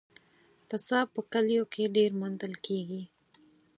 پسه 0.67 0.99
په 1.13 1.19
کلیو 1.31 1.63
کې 1.73 1.93
ډېر 1.95 2.11
موندل 2.19 2.53
کېږي. 2.65 3.03